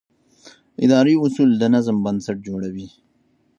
[0.85, 2.87] اداري اصول د نظم بنسټ جوړوي.